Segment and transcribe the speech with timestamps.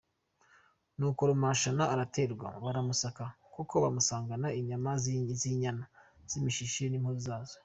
[0.97, 4.91] Nuko Rumashana araterwa baramusaka koko bamusangana inyama
[5.39, 5.85] z’inyana
[6.29, 7.57] z’imishishe n’impu zazo.